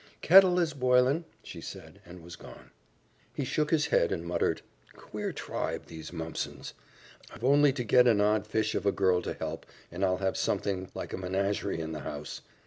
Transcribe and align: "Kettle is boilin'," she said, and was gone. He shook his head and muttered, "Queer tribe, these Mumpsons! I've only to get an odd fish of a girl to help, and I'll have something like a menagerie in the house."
"Kettle 0.23 0.57
is 0.57 0.73
boilin'," 0.73 1.25
she 1.43 1.61
said, 1.61 2.01
and 2.07 2.23
was 2.23 2.35
gone. 2.35 2.71
He 3.35 3.45
shook 3.45 3.69
his 3.69 3.85
head 3.85 4.11
and 4.11 4.25
muttered, 4.25 4.63
"Queer 4.95 5.31
tribe, 5.31 5.85
these 5.85 6.09
Mumpsons! 6.11 6.73
I've 7.31 7.43
only 7.43 7.71
to 7.73 7.83
get 7.83 8.07
an 8.07 8.19
odd 8.19 8.47
fish 8.47 8.73
of 8.73 8.87
a 8.87 8.91
girl 8.91 9.21
to 9.21 9.33
help, 9.35 9.63
and 9.91 10.03
I'll 10.03 10.17
have 10.17 10.37
something 10.37 10.89
like 10.95 11.13
a 11.13 11.17
menagerie 11.17 11.79
in 11.81 11.91
the 11.91 11.99
house." 11.99 12.41